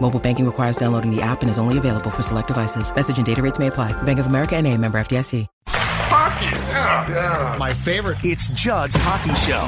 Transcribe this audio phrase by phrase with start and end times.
[0.00, 2.94] Mobile banking requires downloading the app and is only available for select devices.
[2.94, 3.92] Message and data rates may apply.
[4.02, 5.46] Bank of America and a member FDIC.
[5.68, 7.56] Hockey, yeah, yeah.
[7.58, 8.18] My favorite.
[8.22, 9.66] It's Judd's Hockey Show.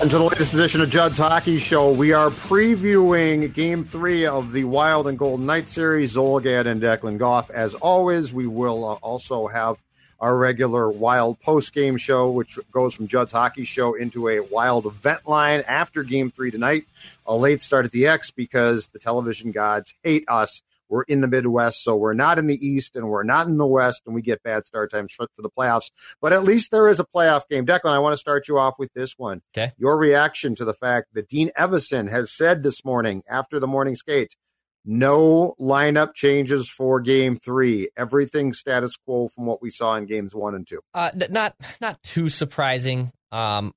[0.00, 4.52] And to the latest edition of Judd's Hockey Show, we are previewing Game Three of
[4.52, 6.14] the Wild and Golden Knight series.
[6.14, 8.32] Zulgad and Declan Goff, as always.
[8.32, 9.76] We will uh, also have
[10.20, 14.86] our regular Wild post game show, which goes from Judd's Hockey Show into a Wild
[14.86, 16.86] event line after Game Three tonight.
[17.26, 21.28] A late start at the X because the television gods hate us we're in the
[21.28, 24.22] Midwest, so we're not in the East and we're not in the West, and we
[24.22, 25.90] get bad start times for, for the playoffs.
[26.20, 27.64] But at least there is a playoff game.
[27.64, 29.40] Declan, I want to start you off with this one.
[29.56, 29.72] Okay.
[29.78, 33.94] Your reaction to the fact that Dean Evason has said this morning after the morning
[33.94, 34.36] skate,
[34.84, 37.90] no lineup changes for game three.
[37.96, 40.80] Everything status quo from what we saw in games one and two.
[40.94, 43.12] Uh, not not too surprising.
[43.32, 43.72] Um,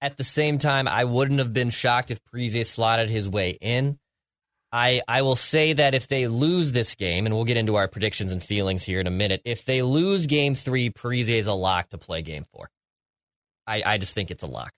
[0.00, 3.98] at the same time, I wouldn't have been shocked if Parise slotted his way in.
[4.70, 7.88] I, I will say that if they lose this game, and we'll get into our
[7.88, 11.54] predictions and feelings here in a minute, if they lose game three, Parise is a
[11.54, 12.68] lock to play game four.
[13.66, 14.72] I, I just think it's a lock.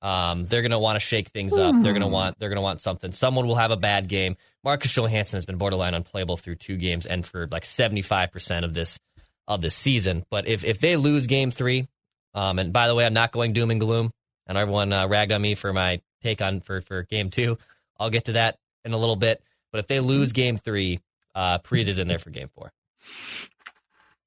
[0.00, 1.74] Um, they're gonna want to shake things up.
[1.82, 3.10] They're gonna want they're gonna want something.
[3.12, 4.36] Someone will have a bad game.
[4.62, 8.64] Marcus Johansson has been borderline unplayable through two games and for like seventy five percent
[8.64, 9.00] of this
[9.48, 10.24] of this season.
[10.30, 11.88] But if if they lose game three,
[12.34, 14.12] um, and by the way, I'm not going doom and gloom,
[14.46, 17.58] and everyone uh, ragged on me for my take on for for game two.
[17.98, 19.42] I'll get to that in a little bit.
[19.72, 21.00] But if they lose game three,
[21.34, 22.72] uh, Parise is in there for game four.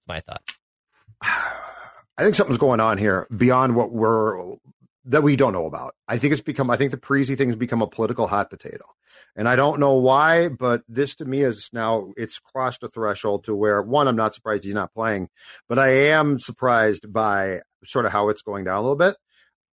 [0.07, 0.43] My thought.
[1.21, 4.55] I think something's going on here beyond what we're
[5.05, 5.95] that we don't know about.
[6.07, 6.69] I think it's become.
[6.69, 8.85] I think the Parise thing has become a political hot potato,
[9.35, 10.49] and I don't know why.
[10.49, 14.35] But this to me is now it's crossed a threshold to where one, I'm not
[14.35, 15.29] surprised he's not playing,
[15.67, 19.15] but I am surprised by sort of how it's going down a little bit.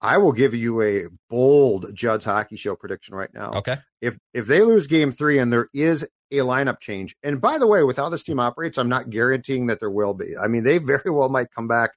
[0.00, 3.50] I will give you a bold Judd's Hockey Show prediction right now.
[3.54, 3.78] Okay.
[4.00, 7.66] If if they lose Game Three and there is a lineup change, and by the
[7.66, 10.36] way, with how this team operates, I'm not guaranteeing that there will be.
[10.40, 11.92] I mean, they very well might come back.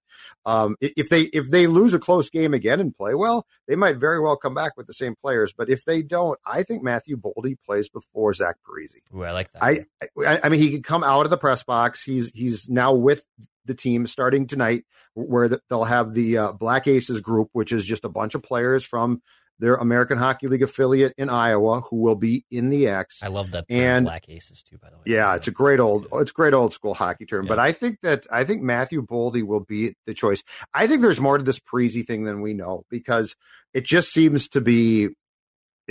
[0.46, 3.98] Um, if they if they lose a close game again and play well, they might
[3.98, 5.54] very well come back with the same players.
[5.54, 8.96] But if they don't, I think Matthew Boldy plays before Zach Parise.
[9.16, 9.64] Ooh, I like that.
[9.64, 9.86] I,
[10.26, 12.04] I I mean, he can come out of the press box.
[12.04, 13.24] He's he's now with
[13.66, 18.06] the team starting tonight, where they'll have the uh, Black Aces group, which is just
[18.06, 19.22] a bunch of players from
[19.62, 23.22] their American Hockey League affiliate in Iowa who will be in the X.
[23.22, 23.66] I love that.
[23.70, 25.04] And Black Aces too, by the way.
[25.06, 27.46] Yeah, it's a great old, it's great old school hockey term.
[27.46, 27.50] Yeah.
[27.50, 30.44] But I think that I think Matthew Boldy will be the choice.
[30.74, 33.36] I think there's more to this Parise thing than we know because
[33.74, 35.10] it just seems to be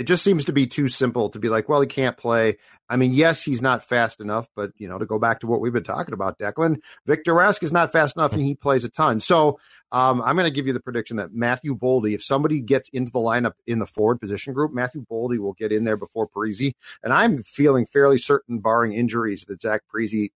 [0.01, 2.57] it just seems to be too simple to be like, well, he can't play.
[2.89, 5.61] I mean, yes, he's not fast enough, but you know, to go back to what
[5.61, 8.89] we've been talking about, Declan, Victor Rask is not fast enough and he plays a
[8.89, 9.19] ton.
[9.19, 9.59] So
[9.91, 13.11] um, I'm going to give you the prediction that Matthew Boldy, if somebody gets into
[13.11, 16.73] the lineup in the forward position group, Matthew Boldy will get in there before Parise.
[17.03, 20.31] And I'm feeling fairly certain, barring injuries, that Zach Parise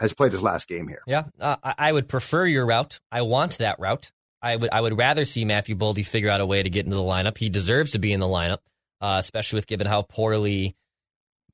[0.00, 1.02] has played his last game here.
[1.06, 2.98] Yeah, uh, I would prefer your route.
[3.12, 4.10] I want that route.
[4.42, 6.96] I would I would rather see Matthew Boldy figure out a way to get into
[6.96, 7.38] the lineup.
[7.38, 8.58] He deserves to be in the lineup,
[9.00, 10.76] uh, especially with given how poorly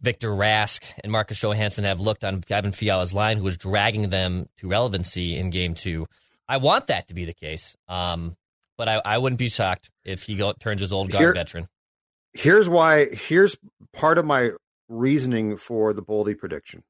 [0.00, 4.48] Victor Rask and Marcus Johansson have looked on Kevin Fiala's line, who was dragging them
[4.58, 6.06] to relevancy in Game Two.
[6.48, 8.36] I want that to be the case, um,
[8.76, 11.68] but I, I wouldn't be shocked if he go, turns his old guard Here- veteran.
[12.34, 13.06] Here's why.
[13.10, 13.58] Here's
[13.92, 14.52] part of my
[14.88, 16.82] reasoning for the Boldy prediction.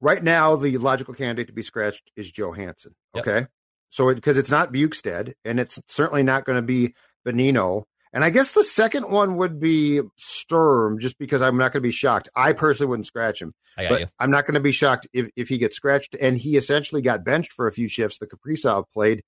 [0.00, 2.94] Right now, the logical candidate to be scratched is Johansson.
[3.14, 3.26] Yep.
[3.26, 3.46] Okay,
[3.90, 6.94] so because it's not Bjugstad, and it's certainly not going to be
[7.26, 7.84] Bonino.
[8.14, 11.88] And I guess the second one would be Sturm, just because I'm not going to
[11.88, 12.28] be shocked.
[12.34, 14.06] I personally wouldn't scratch him, I got but you.
[14.20, 16.16] I'm not going to be shocked if, if he gets scratched.
[16.20, 18.18] And he essentially got benched for a few shifts.
[18.18, 19.24] The Kaprizov played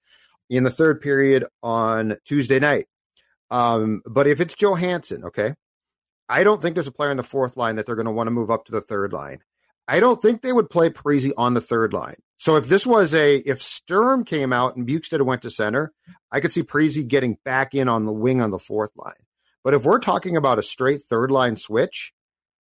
[0.48, 2.86] in the third period on Tuesday night.
[3.50, 5.54] Um, but if it's Johansson, okay,
[6.28, 8.28] I don't think there's a player in the fourth line that they're going to want
[8.28, 9.40] to move up to the third line.
[9.88, 12.16] I don't think they would play Parise on the third line.
[12.38, 15.92] So if this was a if Sturm came out and Bjugstad went to center,
[16.30, 19.14] I could see Parise getting back in on the wing on the fourth line.
[19.64, 22.12] But if we're talking about a straight third line switch,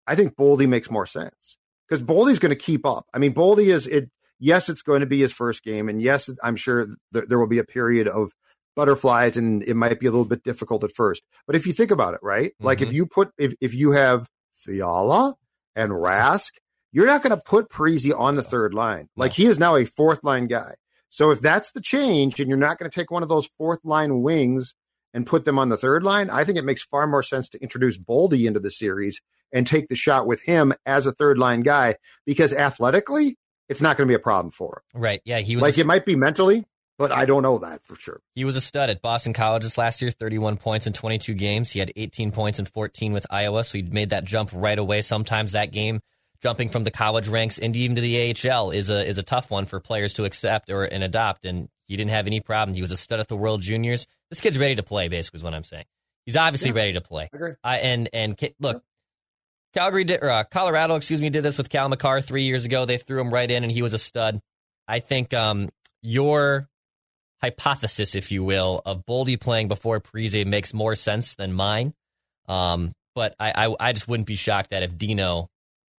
[0.06, 3.06] I think Boldy makes more sense because Boldy's going to keep up.
[3.12, 4.10] I mean, Boldy is it.
[4.38, 7.46] Yes, it's going to be his first game, and yes, I'm sure th- there will
[7.46, 8.32] be a period of
[8.74, 11.22] butterflies, and it might be a little bit difficult at first.
[11.46, 12.50] But if you think about it, right?
[12.50, 12.64] Mm-hmm.
[12.64, 12.96] Like if mm-hmm.
[12.96, 15.34] you put if if you have Fiala
[15.76, 16.50] and Rask,
[16.94, 19.08] you're not going to put Parise on the third line.
[19.16, 20.74] Like he is now a fourth line guy.
[21.10, 23.80] So if that's the change, and you're not going to take one of those fourth
[23.84, 24.74] line wings
[25.12, 27.60] and put them on the third line, I think it makes far more sense to
[27.60, 29.20] introduce Boldy into the series
[29.52, 31.96] and take the shot with him as a third line guy
[32.26, 33.36] because athletically,
[33.68, 35.00] it's not going to be a problem for him.
[35.00, 35.20] Right.
[35.24, 35.40] Yeah.
[35.40, 36.64] He was like, a, it might be mentally,
[36.96, 38.20] but I don't know that for sure.
[38.36, 41.72] He was a stud at Boston College this last year, 31 points in 22 games.
[41.72, 45.00] He had 18 points in 14 with Iowa, so he made that jump right away.
[45.00, 46.00] Sometimes that game,
[46.44, 49.50] jumping from the college ranks into even to the AHL, is a is a tough
[49.50, 51.46] one for players to accept or and adopt.
[51.46, 52.74] And he didn't have any problem.
[52.74, 54.06] He was a stud at the World Juniors.
[54.28, 55.08] This kid's ready to play.
[55.08, 55.86] Basically, is what I'm saying.
[56.26, 57.30] He's obviously yeah, ready to play.
[57.32, 57.52] I agree.
[57.64, 58.82] Uh, and and look,
[59.72, 62.84] Calgary did, or, uh, Colorado, excuse me, did this with Cal Makar three years ago.
[62.84, 64.40] They threw him right in, and he was a stud.
[64.86, 65.70] I think um,
[66.02, 66.68] your
[67.40, 71.94] hypothesis, if you will, of Boldy playing before Parise makes more sense than mine.
[72.46, 75.48] Um, but I, I, I just wouldn't be shocked that if Dino,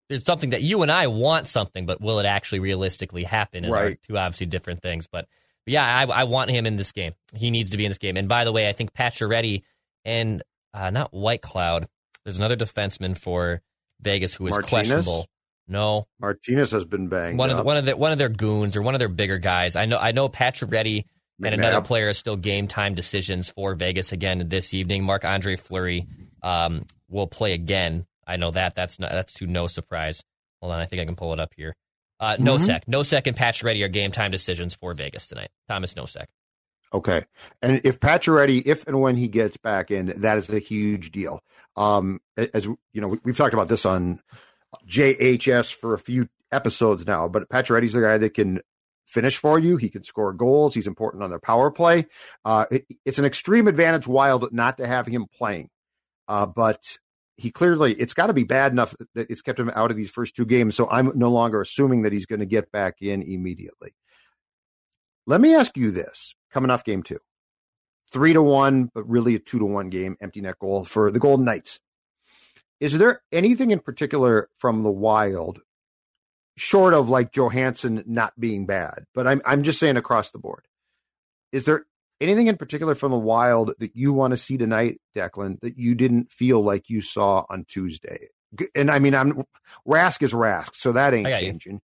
[0.10, 3.70] there's something that you and I want something, but will it actually realistically happen?
[3.70, 4.00] Right.
[4.08, 5.08] two obviously different things.
[5.08, 5.28] But,
[5.66, 7.14] but yeah, I, I want him in this game.
[7.34, 8.18] He needs to be in this game.
[8.18, 9.64] And by the way, I think Pacioretty
[10.04, 10.44] and
[10.74, 11.88] uh, not Whitecloud
[12.26, 13.62] there's another defenseman for
[14.02, 14.70] Vegas who is Martinez?
[14.70, 15.28] questionable.
[15.68, 17.40] No, Martinez has been banged.
[17.40, 19.40] One of the, one of the, one of their goons or one of their bigger
[19.40, 19.76] guys.
[19.76, 21.06] I know I know Pacioretty
[21.44, 25.04] and another player is still game time decisions for Vegas again this evening.
[25.04, 26.08] Marc Andre Fleury
[26.44, 28.06] um, will play again.
[28.28, 28.76] I know that.
[28.76, 30.24] That's not, that's to no surprise.
[30.62, 31.76] Hold on, I think I can pull it up here.
[32.20, 32.48] Uh, mm-hmm.
[32.48, 35.50] Nosek, Nosek, and Pacioretty are game time decisions for Vegas tonight.
[35.68, 36.26] Thomas Nosek.
[36.94, 37.26] Okay.
[37.62, 41.42] And if Pacioretty, if and when he gets back in, that is a huge deal.
[41.76, 44.22] Um, as you know, we've talked about this on
[44.88, 48.62] JHS for a few episodes now, but Pacioretty's the guy that can
[49.08, 49.78] finish for you.
[49.78, 50.74] He can score goals.
[50.74, 52.08] He's important on their power play.
[52.46, 55.70] Uh, it, it's an extreme advantage wild not to have him playing.
[56.28, 56.98] Uh, but
[57.38, 60.10] he clearly, it's got to be bad enough that it's kept him out of these
[60.10, 60.76] first two games.
[60.76, 63.94] So I'm no longer assuming that he's going to get back in immediately.
[65.28, 67.20] Let me ask you this coming off game two.
[68.12, 71.20] Three to one, but really a two to one game, empty net goal for the
[71.20, 71.80] Golden Knights.
[72.80, 75.60] Is there anything in particular from the Wild,
[76.56, 80.66] short of like Johansson not being bad, but I'm I'm just saying across the board.
[81.52, 81.86] Is there
[82.22, 85.96] anything in particular from the Wild that you want to see tonight, Declan, that you
[85.96, 88.30] didn't feel like you saw on Tuesday?
[88.74, 89.44] And I mean, I'm
[89.88, 91.74] Rask is Rask, so that ain't changing.
[91.74, 91.80] You.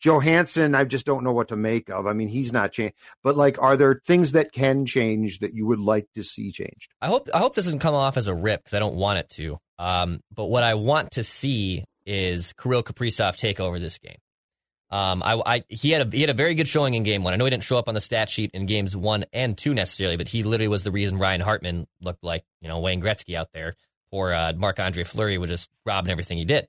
[0.00, 2.06] Johansson, I just don't know what to make of.
[2.06, 5.66] I mean, he's not changed, but like, are there things that can change that you
[5.66, 6.90] would like to see changed?
[7.00, 9.20] I hope I hope this doesn't come off as a rip because I don't want
[9.20, 9.58] it to.
[9.78, 14.16] Um, but what I want to see is Kirill Kaprizov take over this game.
[14.88, 17.34] Um, I, I, he had a he had a very good showing in game one.
[17.34, 19.74] I know he didn't show up on the stat sheet in games one and two
[19.74, 23.34] necessarily, but he literally was the reason Ryan Hartman looked like you know Wayne Gretzky
[23.34, 23.74] out there,
[24.12, 26.68] or uh, Marc Andre Fleury was just robbing everything he did.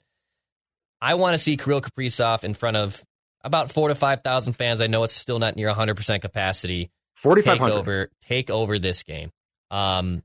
[0.99, 3.03] I want to see Kirill Kaprizov in front of
[3.43, 4.81] about four to five thousand fans.
[4.81, 6.89] I know it's still not near 100 percent capacity.
[7.13, 7.75] Forty five hundred.
[7.75, 9.31] Over, take over this game.
[9.69, 10.23] Um,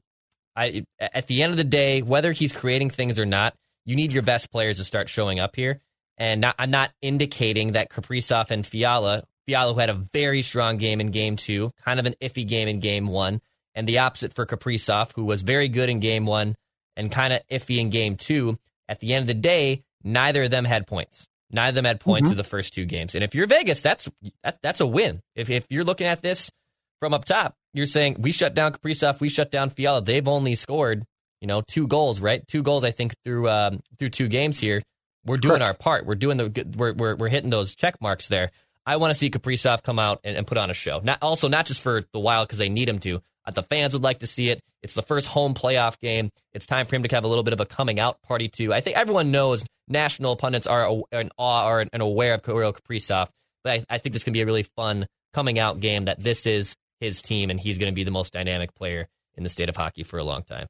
[0.57, 4.13] I at the end of the day, whether he's creating things or not, you need
[4.13, 5.81] your best players to start showing up here.
[6.23, 10.77] And not, I'm not indicating that Kaprizov and Fiala, Fiala who had a very strong
[10.77, 13.41] game in game two, kind of an iffy game in game one,
[13.75, 16.55] and the opposite for Kaprizov, who was very good in game one
[16.97, 18.57] and kind of iffy in game two.
[18.89, 21.27] At the end of the day, neither of them had points.
[21.51, 22.35] Neither of them had points mm-hmm.
[22.35, 23.17] in the first two games.
[23.17, 24.09] And if you're Vegas, that's
[24.45, 25.23] that, that's a win.
[25.35, 26.53] If if you're looking at this
[27.01, 30.01] from up top, you're saying we shut down Kaprizov, we shut down Fiala.
[30.01, 31.05] They've only scored,
[31.41, 32.47] you know, two goals, right?
[32.47, 34.83] Two goals, I think, through um, through two games here.
[35.25, 35.65] We're doing Correct.
[35.65, 36.07] our part.
[36.07, 38.51] We're doing the we're, we're we're hitting those check marks there.
[38.85, 41.01] I want to see Kaprizov come out and, and, put on a show.
[41.05, 43.23] Not also not just for the Wild because they need him to.
[43.53, 44.61] The fans would like to see it.
[44.83, 46.31] It's the first home playoff game.
[46.53, 48.73] It's time for him to have a little bit of a coming out party too.
[48.73, 53.29] I think everyone knows national pundits are in awe or and aware of Kirill Kaprizov,
[53.63, 56.07] but I, I think this can be a really fun coming out game.
[56.07, 59.43] That this is his team and he's going to be the most dynamic player in
[59.43, 60.67] the state of hockey for a long time.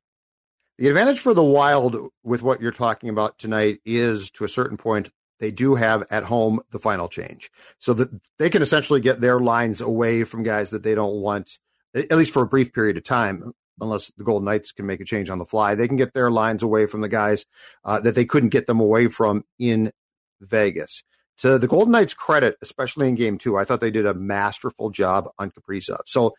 [0.83, 4.77] The advantage for the Wild with what you're talking about tonight is to a certain
[4.77, 7.53] point they do have at home the final change.
[7.79, 8.11] So that
[8.41, 11.61] they can essentially get their lines away from guys that they don't want,
[11.95, 15.05] at least for a brief period of time unless the Golden Knights can make a
[15.05, 15.77] change on the fly.
[15.77, 17.47] They can get their lines away from the guys
[17.85, 19.93] uh, that they couldn't get them away from in
[20.41, 21.05] Vegas.
[21.39, 24.91] To the Golden Knights' credit, especially in game two, I thought they did a masterful
[24.91, 26.01] job on Kaprizov.
[26.07, 26.35] So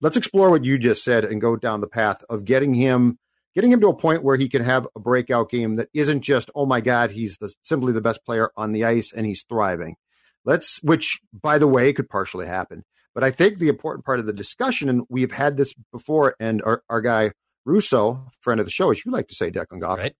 [0.00, 3.20] let's explore what you just said and go down the path of getting him
[3.54, 6.50] getting him to a point where he can have a breakout game that isn't just
[6.54, 9.96] oh my god he's the, simply the best player on the ice and he's thriving.
[10.44, 12.84] Let's which by the way could partially happen.
[13.14, 16.62] But i think the important part of the discussion and we've had this before and
[16.62, 17.32] our, our guy
[17.64, 20.14] russo friend of the show as you like to say declan goff Right.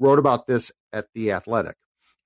[0.00, 1.76] wrote about this at the athletic.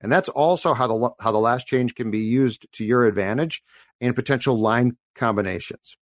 [0.01, 3.61] And that's also how the how the last change can be used to your advantage
[3.99, 5.97] in potential line combinations.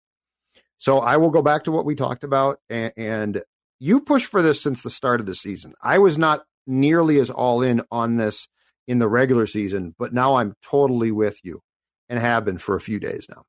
[0.78, 3.42] So I will go back to what we talked about, and, and
[3.80, 5.74] you pushed for this since the start of the season.
[5.82, 8.48] I was not nearly as all in on this
[8.88, 11.62] in the regular season, but now I'm totally with you
[12.10, 13.44] and have been for a few days now.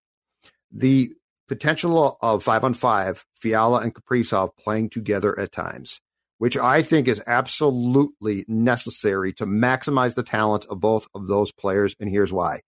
[0.70, 1.12] The
[1.48, 6.00] potential of five on five, Fiala and Kaprizov playing together at times,
[6.38, 11.94] which I think is absolutely necessary to maximize the talent of both of those players.
[12.00, 12.60] And here's why.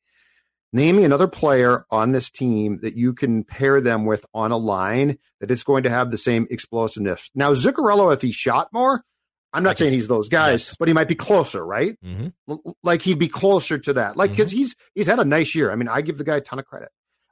[0.76, 4.58] Name me another player on this team that you can pair them with on a
[4.58, 7.30] line that is going to have the same explosiveness.
[7.34, 9.02] Now, Zuccarello, if he shot more,
[9.54, 10.76] I'm not saying he's those guys, yes.
[10.78, 11.96] but he might be closer, right?
[12.04, 12.26] Mm-hmm.
[12.50, 14.18] L- like he'd be closer to that.
[14.18, 15.72] Like because he's he's had a nice year.
[15.72, 16.90] I mean, I give the guy a ton of credit.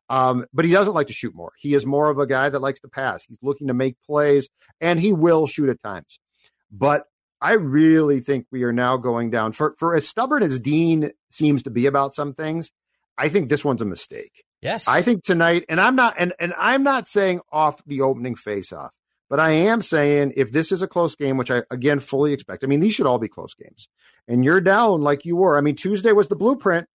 [0.09, 1.53] Um, but he doesn't like to shoot more.
[1.59, 3.27] He is more of a guy that likes to pass.
[3.29, 4.49] He's looking to make plays,
[4.81, 6.19] and he will shoot at times.
[6.73, 7.05] But
[7.43, 11.65] I really think we are now going down for for as stubborn as Dean seems
[11.65, 12.73] to be about some things.
[13.17, 14.45] I think this one's a mistake.
[14.61, 14.89] Yes.
[14.89, 18.93] I think tonight, and I'm not, and, and I'm not saying off the opening face-off,
[19.29, 22.65] but I am saying if this is a close game, which I again fully expect.
[22.65, 23.89] I mean, these should all be close games,
[24.27, 25.59] and you're down like you were.
[25.59, 26.87] I mean, Tuesday was the blueprint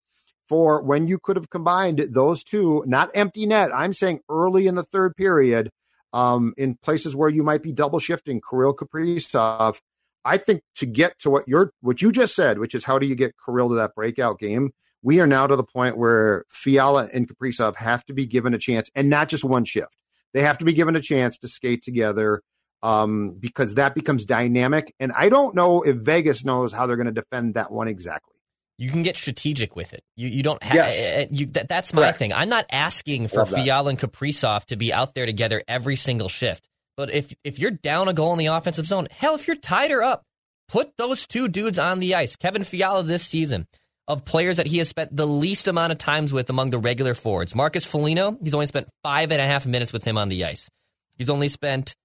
[0.48, 3.70] for when you could have combined those two, not empty net.
[3.74, 5.70] I'm saying early in the third period,
[6.14, 9.80] um, in places where you might be double shifting Kirill Kaprizov.
[10.26, 13.08] I think to get to what you're, what you just said, which is how do
[13.08, 14.74] you get Kirill to that breakout game?
[15.01, 18.58] We are now to the point where Fiala and Kaprizov have to be given a
[18.58, 19.96] chance, and not just one shift.
[20.34, 22.41] They have to be given a chance to skate together
[22.84, 24.94] um, because that becomes dynamic.
[25.00, 28.36] And I don't know if Vegas knows how they're going to defend that one exactly.
[28.77, 30.01] You can get strategic with it.
[30.15, 31.27] You you don't have Yes.
[31.32, 31.48] you.
[31.48, 32.20] That, that's my Correct.
[32.20, 32.32] thing.
[32.32, 36.65] I'm not asking for Fiala and Kaprizov to be out there together every single shift.
[36.96, 39.91] But if if you're down a goal in the offensive zone, hell, if you're tied
[39.91, 40.24] or up,
[40.70, 42.38] put those two dudes on the ice.
[42.38, 43.68] Kevin Fiala this season
[44.10, 47.13] of players that he has spent the least amount of times with among the regular
[47.13, 47.54] forwards.
[47.54, 50.70] Marcus Foligno, he's only spent five and a half minutes with him on the ice.
[51.16, 51.96] He's only spent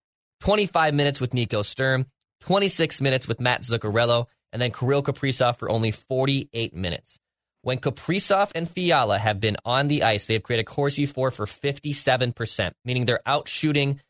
[0.42, 2.06] 25 minutes with Nico Sturm,
[2.42, 7.18] 26 minutes with Matt Zuccarello, and then Kirill Kaprizov for only 48 minutes.
[7.62, 11.46] When Kaprizov and Fiala have been on the ice, they have created Corsi for for
[11.46, 14.00] 57%, meaning they're out shooting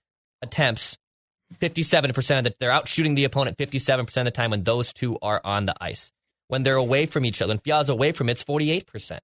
[0.43, 0.99] attempts
[1.61, 5.17] 57% of the they're out shooting the opponent 57% of the time when those two
[5.23, 6.11] are on the ice.
[6.49, 9.19] When they're away from each other, when Fiala's away from it, it's 48%.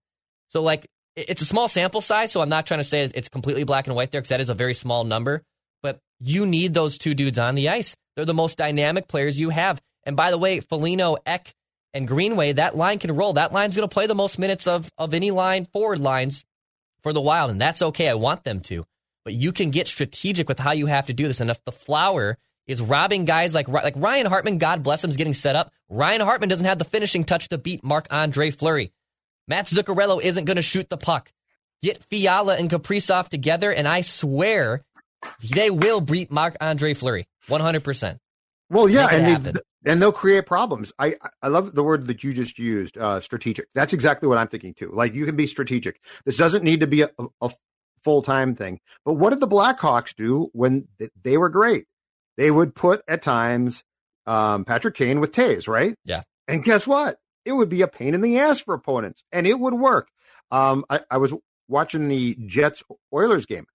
[0.48, 0.86] So like
[1.16, 3.96] it's a small sample size, so I'm not trying to say it's completely black and
[3.96, 5.42] white there because that is a very small number.
[5.82, 7.94] But you need those two dudes on the ice.
[8.16, 9.80] They're the most dynamic players you have.
[10.04, 11.52] And by the way, Foligno, Ek,
[11.92, 13.34] and Greenway, that line can roll.
[13.34, 16.44] That line's going to play the most minutes of, of any line, forward lines
[17.02, 18.08] for the Wild, and that's okay.
[18.08, 18.84] I want them to.
[19.24, 21.40] But you can get strategic with how you have to do this.
[21.40, 22.38] And if the flower
[22.70, 25.72] is robbing guys like like Ryan Hartman, God bless him, is getting set up.
[25.88, 28.92] Ryan Hartman doesn't have the finishing touch to beat Marc Andre Fleury.
[29.48, 31.32] Matt Zuccarello isn't going to shoot the puck.
[31.82, 34.84] Get Fiala and Kaprizov together, and I swear
[35.54, 38.18] they will beat Marc Andre Fleury 100%.
[38.68, 40.92] Well, yeah, and they, and they'll create problems.
[40.98, 43.66] I I love the word that you just used, uh, strategic.
[43.74, 44.92] That's exactly what I'm thinking too.
[44.94, 46.00] Like you can be strategic.
[46.24, 47.10] This doesn't need to be a,
[47.40, 47.50] a
[48.04, 48.78] full time thing.
[49.04, 50.86] But what did the Blackhawks do when
[51.24, 51.86] they were great?
[52.36, 53.82] They would put at times
[54.26, 55.94] um, Patrick Kane with Toews, right?
[56.04, 56.22] Yeah.
[56.48, 57.18] And guess what?
[57.44, 60.08] It would be a pain in the ass for opponents, and it would work.
[60.50, 61.32] Um, I, I was
[61.68, 62.82] watching the Jets
[63.12, 63.66] Oilers game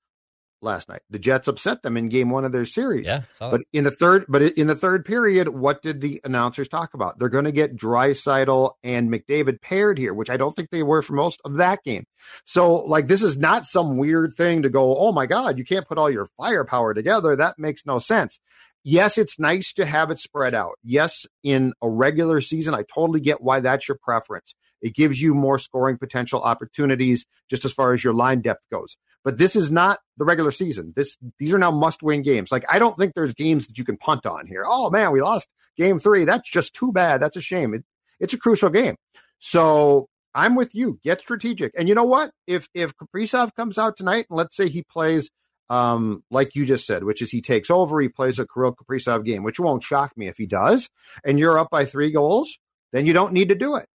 [0.61, 1.01] last night.
[1.09, 3.05] The Jets upset them in game one of their series.
[3.05, 3.21] Yeah.
[3.39, 7.19] But in the third, but in the third period, what did the announcers talk about?
[7.19, 11.01] They're going to get Draisaitl and McDavid paired here, which I don't think they were
[11.01, 12.05] for most of that game.
[12.45, 15.87] So, like, this is not some weird thing to go, oh my God, you can't
[15.87, 17.35] put all your firepower together.
[17.35, 18.39] That makes no sense.
[18.87, 20.77] Yes, it's nice to have it spread out.
[20.83, 24.53] Yes, in a regular season, I totally get why that's your preference.
[24.79, 28.95] It gives you more scoring potential opportunities just as far as your line depth goes.
[29.23, 30.93] But this is not the regular season.
[30.95, 32.51] This these are now must-win games.
[32.51, 34.63] Like I don't think there's games that you can punt on here.
[34.67, 36.23] Oh man, we lost game three.
[36.23, 37.23] That's just too bad.
[37.23, 37.73] That's a shame.
[37.73, 37.83] It,
[38.19, 38.97] it's a crucial game.
[39.39, 40.99] So I'm with you.
[41.03, 41.73] Get strategic.
[41.75, 42.29] And you know what?
[42.45, 45.31] If if Kaprizov comes out tonight and let's say he plays
[45.69, 49.25] um, like you just said, which is he takes over, he plays a Kirill Kaprizov
[49.25, 50.89] game, which won't shock me if he does,
[51.23, 52.57] and you're up by three goals,
[52.91, 53.87] then you don't need to do it.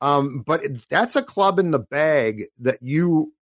[0.00, 3.32] Um, but that's a club in the bag that you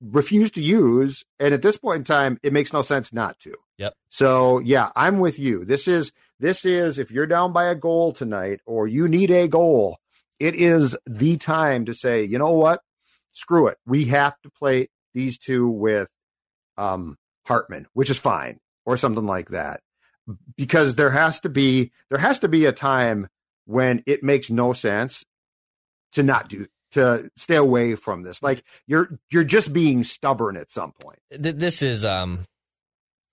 [0.00, 1.24] refuse to use.
[1.38, 3.54] And at this point in time, it makes no sense not to.
[3.78, 3.94] Yep.
[4.10, 5.64] So yeah, I'm with you.
[5.64, 9.48] This is this is if you're down by a goal tonight or you need a
[9.48, 9.98] goal,
[10.38, 12.80] it is the time to say, you know what?
[13.32, 13.78] Screw it.
[13.86, 16.08] We have to play these two with
[16.80, 19.80] um Hartman, which is fine, or something like that.
[20.56, 23.28] Because there has to be there has to be a time
[23.66, 25.24] when it makes no sense
[26.12, 28.42] to not do to stay away from this.
[28.42, 31.18] Like you're you're just being stubborn at some point.
[31.30, 32.44] This is um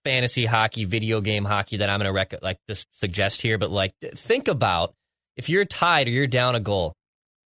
[0.03, 3.69] fantasy hockey, video game hockey that I'm going to rec- like this suggest here, but
[3.69, 4.93] like think about
[5.35, 6.93] if you're tied or you're down a goal,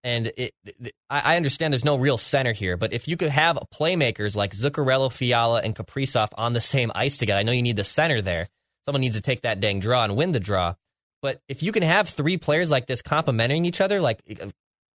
[0.08, 3.60] and it, it, I understand there's no real center here, but if you could have
[3.74, 7.76] playmakers like Zuccarello, Fiala, and Kaprizov on the same ice together, I know you need
[7.76, 8.48] the center there.
[8.86, 10.76] Someone needs to take that dang draw and win the draw.
[11.22, 14.22] But if you can have three players like this complementing each other, like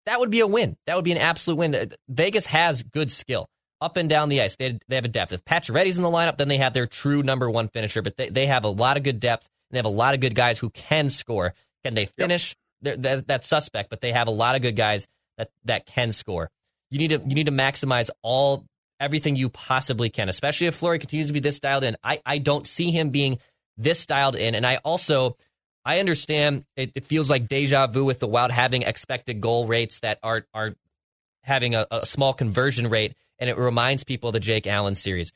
[0.06, 0.76] that would be a win.
[0.88, 1.92] That would be an absolute win.
[2.10, 3.48] Vegas has good skill
[3.80, 4.58] up and down the ice.
[4.58, 5.32] They, they have a depth.
[5.32, 8.02] If Pacioretty's in the lineup, then they have their true number one finisher.
[8.02, 9.48] But they, they have a lot of good depth.
[9.70, 11.54] and they have a lot of good guys who can score.
[11.86, 12.50] Can they finish?
[12.50, 12.58] Yep.
[12.82, 15.08] That, that's suspect, but they have a lot of good guys
[15.38, 16.50] that, that can score.
[16.90, 18.66] You need to you need to maximize all
[19.00, 21.98] everything you possibly can, especially if Fleury continues to be this dialed in.
[22.04, 23.40] I, I don't see him being
[23.78, 24.56] this dialed in.
[24.56, 25.38] And I also
[25.86, 30.02] I understand it, it, feels like deja vu with the Wild having expected goal rates
[30.02, 30.76] that are are
[31.44, 35.32] having a, a small conversion rate, and it reminds people of the Jake Allen series.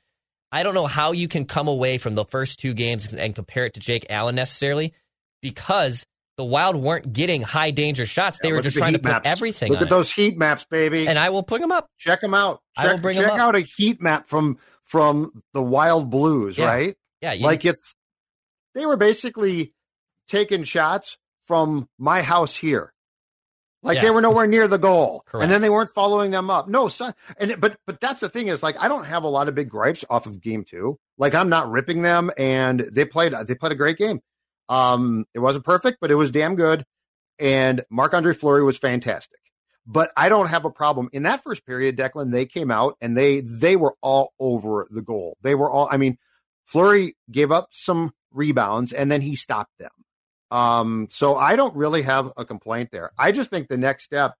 [0.51, 3.65] I don't know how you can come away from the first two games and compare
[3.65, 4.93] it to Jake Allen necessarily,
[5.41, 6.05] because
[6.41, 8.39] the Wild weren't getting high danger shots.
[8.41, 9.29] They yeah, were just trying to put maps.
[9.29, 9.71] everything.
[9.71, 9.89] Look at it.
[9.91, 11.07] those heat maps, baby.
[11.07, 11.87] And I will put them up.
[11.99, 12.61] Check them out.
[12.75, 16.57] Check, I will bring check them out a heat map from from the Wild Blues,
[16.57, 16.65] yeah.
[16.65, 16.97] right?
[17.21, 17.93] Yeah, like it's
[18.73, 19.75] they were basically
[20.29, 22.91] taking shots from my house here.
[23.83, 24.01] Like yeah.
[24.01, 25.43] they were nowhere near the goal, Correct.
[25.43, 26.67] and then they weren't following them up.
[26.67, 29.47] No, son, and but but that's the thing is like I don't have a lot
[29.47, 30.97] of big gripes off of game two.
[31.19, 34.21] Like I'm not ripping them, and they played they played a great game.
[34.71, 36.85] Um, it wasn't perfect, but it was damn good.
[37.37, 39.39] And Marc Andre Fleury was fantastic.
[39.85, 41.97] But I don't have a problem in that first period.
[41.97, 45.37] Declan, they came out and they they were all over the goal.
[45.41, 45.89] They were all.
[45.91, 46.17] I mean,
[46.65, 49.91] Fleury gave up some rebounds and then he stopped them.
[50.51, 53.11] Um, so I don't really have a complaint there.
[53.17, 54.35] I just think the next step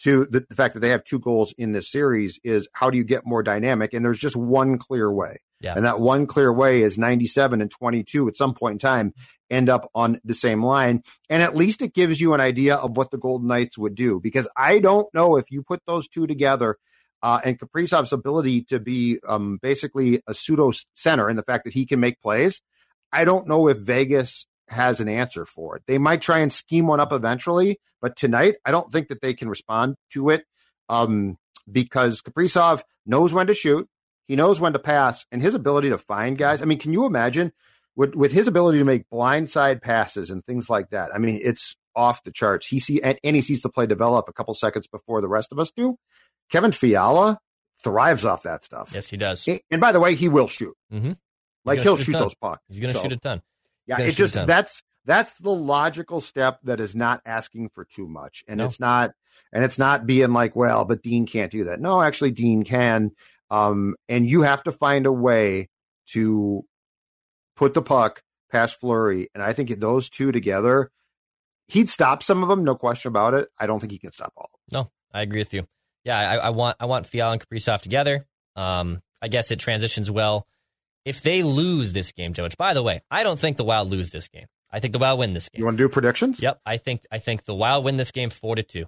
[0.00, 2.96] to the, the, fact that they have two goals in this series is how do
[2.96, 3.92] you get more dynamic?
[3.92, 5.38] And there's just one clear way.
[5.60, 5.74] Yeah.
[5.74, 9.14] And that one clear way is 97 and 22 at some point in time
[9.50, 11.02] end up on the same line.
[11.30, 14.20] And at least it gives you an idea of what the Golden Knights would do
[14.20, 16.76] because I don't know if you put those two together
[17.22, 21.72] uh, and Kaprizov's ability to be um, basically a pseudo center and the fact that
[21.72, 22.60] he can make plays.
[23.12, 25.82] I don't know if Vegas has an answer for it.
[25.86, 29.32] They might try and scheme one up eventually, but tonight I don't think that they
[29.32, 30.44] can respond to it
[30.88, 31.38] um,
[31.70, 33.88] because Kaprizov knows when to shoot,
[34.26, 36.62] he knows when to pass, and his ability to find guys.
[36.62, 37.52] I mean, can you imagine
[37.94, 41.10] with with his ability to make blindside passes and things like that?
[41.14, 42.66] I mean, it's off the charts.
[42.66, 45.52] He see and, and he sees the play develop a couple seconds before the rest
[45.52, 45.96] of us do.
[46.50, 47.38] Kevin Fiala
[47.82, 48.90] thrives off that stuff.
[48.92, 49.48] Yes, he does.
[49.70, 50.76] And by the way, he will shoot.
[50.92, 51.12] Mm-hmm.
[51.64, 52.62] Like he'll shoot, shoot those pucks.
[52.68, 53.02] He's going to so.
[53.04, 53.42] shoot a ton.
[53.86, 58.44] Yeah, it's just that's that's the logical step that is not asking for too much,
[58.48, 58.66] and no.
[58.66, 59.12] it's not
[59.52, 61.80] and it's not being like, well, but Dean can't do that.
[61.80, 63.12] No, actually, Dean can,
[63.50, 65.68] um, and you have to find a way
[66.12, 66.64] to
[67.56, 70.90] put the puck past Fleury, and I think those two together,
[71.68, 73.48] he'd stop some of them, no question about it.
[73.58, 74.50] I don't think he can stop all.
[74.70, 75.66] No, I agree with you.
[76.04, 78.26] Yeah, I, I want I want Fiala and Kaprizov together.
[78.54, 80.46] Um, I guess it transitions well
[81.06, 83.88] if they lose this game, Joe, which by the way, I don't think the Wild
[83.88, 84.46] lose this game.
[84.70, 85.60] I think the Wild win this game.
[85.60, 86.42] You want to do predictions?
[86.42, 86.60] Yep.
[86.66, 88.86] I think I think the Wild win this game four to two.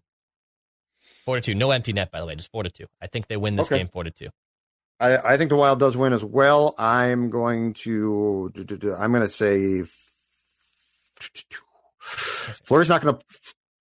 [1.24, 1.54] Four to two.
[1.54, 2.86] No empty net, by the way, just four to two.
[3.00, 3.78] I think they win this okay.
[3.78, 4.28] game four to two.
[5.00, 6.74] I, I think the Wild does win as well.
[6.78, 8.52] I'm going to
[8.98, 9.84] I'm going to say
[12.00, 13.24] Fleury's not going to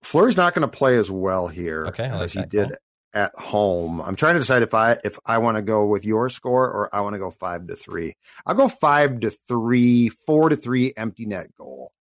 [0.04, 2.78] Fleury's not going to play as well here okay, like as he did
[3.14, 4.00] at home.
[4.00, 6.94] I'm trying to decide if I if I want to go with your score or
[6.94, 8.16] I want to go five to three.
[8.46, 11.92] I'll go five to three, four to three empty net goal.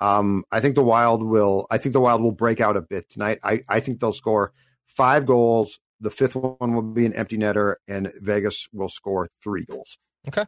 [0.00, 1.66] Um, I think the Wild will.
[1.70, 3.38] I think the Wild will break out a bit tonight.
[3.44, 4.52] I I think they'll score
[4.86, 5.78] five goals.
[6.00, 9.98] The fifth one will be an empty netter, and Vegas will score three goals.
[10.28, 10.46] Okay.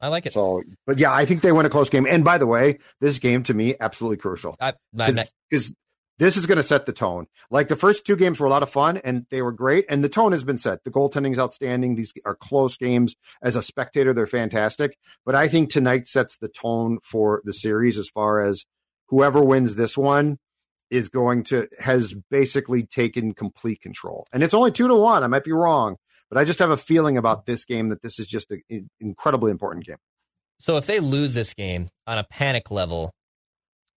[0.00, 0.32] I like it.
[0.32, 2.06] So, but yeah, I think they win a close game.
[2.06, 4.56] And by the way, this game to me absolutely crucial
[4.92, 5.74] because
[6.18, 7.26] this is going to set the tone.
[7.50, 10.04] Like the first two games were a lot of fun and they were great, and
[10.04, 10.84] the tone has been set.
[10.84, 11.94] The goaltending is outstanding.
[11.94, 13.14] These are close games.
[13.42, 14.98] As a spectator, they're fantastic.
[15.24, 18.64] But I think tonight sets the tone for the series as far as
[19.08, 20.38] whoever wins this one
[20.90, 24.26] is going to has basically taken complete control.
[24.32, 25.22] And it's only two to one.
[25.22, 25.96] I might be wrong,
[26.30, 29.50] but I just have a feeling about this game that this is just an incredibly
[29.50, 29.96] important game.
[30.60, 33.12] So if they lose this game on a panic level,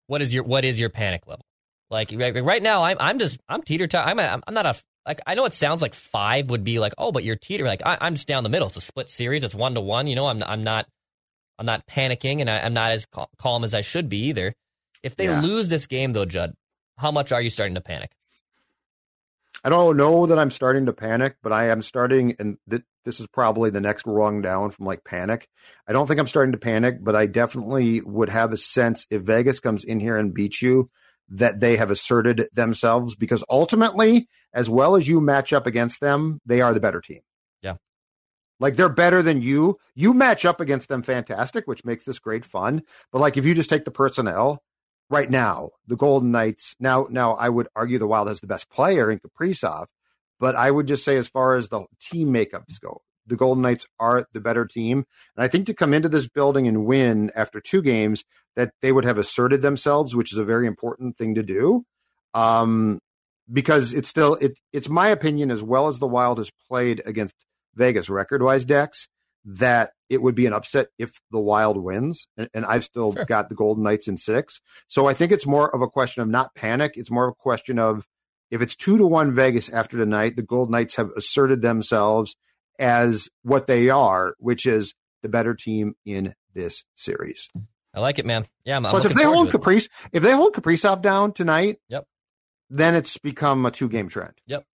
[0.07, 1.45] what is your what is your panic level?
[1.89, 4.09] Like right now, I'm I'm just I'm teeter totter.
[4.09, 6.93] I'm a, I'm not a like I know it sounds like five would be like
[6.97, 8.67] oh, but you're teeter like I, am just down the middle.
[8.67, 9.43] It's a split series.
[9.43, 10.07] It's one to one.
[10.07, 10.87] You know, I'm I'm not
[11.57, 14.53] I'm not panicking, and I, am not as cal- calm as I should be either.
[15.03, 15.41] If they yeah.
[15.41, 16.53] lose this game, though, Judd,
[16.97, 18.11] how much are you starting to panic?
[19.63, 23.19] I don't know that I'm starting to panic, but I am starting, and th- this
[23.19, 25.47] is probably the next rung down from like panic.
[25.87, 29.23] I don't think I'm starting to panic, but I definitely would have a sense if
[29.23, 30.89] Vegas comes in here and beats you
[31.29, 36.41] that they have asserted themselves because ultimately, as well as you match up against them,
[36.45, 37.21] they are the better team.
[37.61, 37.77] Yeah.
[38.59, 39.77] Like they're better than you.
[39.95, 42.83] You match up against them fantastic, which makes this great fun.
[43.11, 44.61] But like if you just take the personnel,
[45.09, 46.75] right now, the Golden Knights.
[46.79, 49.85] Now, now I would argue the Wild has the best player in Kaprizov,
[50.39, 53.85] but I would just say as far as the team makeups go, the Golden Knights
[53.99, 55.05] are the better team.
[55.35, 58.23] And I think to come into this building and win after two games,
[58.55, 61.83] that they would have asserted themselves, which is a very important thing to do.
[62.33, 62.99] Um,
[63.51, 67.35] because it's still it it's my opinion as well as the Wild has played against
[67.75, 69.07] Vegas record wise decks
[69.45, 73.25] that it would be an upset if the Wild wins, and, and I've still sure.
[73.25, 74.61] got the Golden Knights in six.
[74.87, 76.93] So I think it's more of a question of not panic.
[76.95, 78.05] It's more of a question of
[78.51, 82.35] if it's two to one Vegas after tonight, the Golden Knights have asserted themselves
[82.77, 87.49] as what they are, which is the better team in this series.
[87.93, 88.45] I like it, man.
[88.65, 88.77] Yeah.
[88.77, 92.05] I'm, Plus, I'm if they hold Caprice, if they hold Kaprizov down tonight, yep,
[92.69, 94.33] then it's become a two game trend.
[94.47, 94.65] Yep.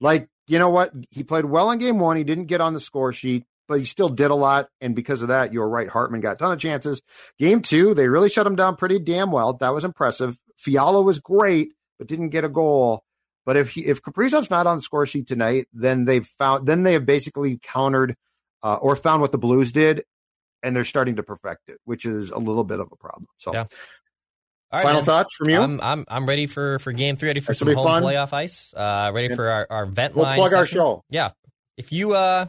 [0.00, 2.16] Like you know what, he played well in game one.
[2.16, 4.68] He didn't get on the score sheet but he still did a lot.
[4.80, 5.88] And because of that, you're right.
[5.88, 7.00] Hartman got a ton of chances.
[7.38, 9.52] Game two, they really shut him down pretty damn well.
[9.52, 10.36] That was impressive.
[10.56, 13.04] Fiala was great, but didn't get a goal.
[13.46, 16.82] But if he, if Kaprizov's not on the score sheet tonight, then they've found then
[16.82, 18.16] they have basically countered
[18.64, 20.02] uh, or found what the Blues did,
[20.64, 23.28] and they're starting to perfect it, which is a little bit of a problem.
[23.38, 23.66] So, yeah.
[24.72, 25.04] Final man.
[25.04, 25.60] thoughts from you?
[25.60, 27.28] I'm I'm I'm ready for for game three.
[27.28, 28.02] Ready for some home fun.
[28.02, 28.74] playoff ice.
[28.74, 30.38] Uh, ready for our, our vent we'll line.
[30.38, 30.58] Plug session.
[30.58, 31.04] our show.
[31.08, 31.30] Yeah.
[31.76, 32.46] If you uh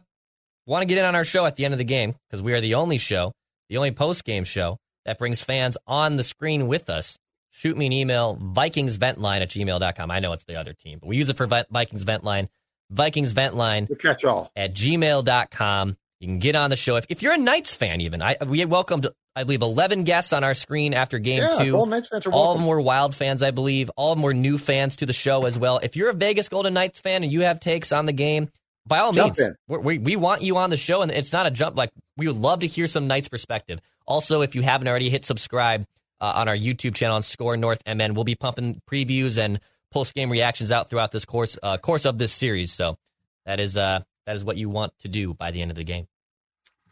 [0.72, 2.54] want to get in on our show at the end of the game, because we
[2.54, 3.34] are the only show,
[3.70, 7.18] the only post game show that brings fans on the screen with us,
[7.50, 10.12] shoot me an email, VikingsVentline at gmail.com.
[10.12, 12.50] I know it's the other team, but we use it for Vikings Vent Line.
[12.90, 15.98] Vikings Vent Line catch all at gmail.com.
[16.20, 16.98] You can get on the show.
[16.98, 20.44] If, if you're a Knights fan, even, I, we welcomed, I believe, 11 guests on
[20.44, 21.86] our screen after game yeah, two.
[21.88, 23.90] Knights fans are All of them were Wild fans, I believe.
[23.98, 25.80] All of them were new fans to the show as well.
[25.80, 28.50] If you're a Vegas Golden Knights fan and you have takes on the game,
[28.92, 31.52] by all jump means, we we want you on the show, and it's not a
[31.52, 31.78] jump.
[31.78, 33.80] Like we would love to hear some Knights perspective.
[34.06, 35.88] Also, if you haven't already, hit subscribe
[36.20, 38.16] uh, on our YouTube channel on SKOR North MN.
[38.16, 42.18] We'll be pumping previews and post game reactions out throughout this course uh, course of
[42.18, 42.74] this series.
[42.74, 42.98] So
[43.46, 45.86] that is uh that is what you want to do by the end of the
[45.86, 46.08] game.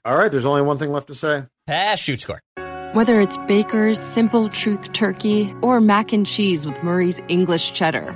[0.05, 1.43] All right, there's only one thing left to say.
[1.67, 2.41] Pass, shoot, score.
[2.93, 8.15] Whether it's Baker's Simple Truth Turkey or mac and cheese with Murray's English Cheddar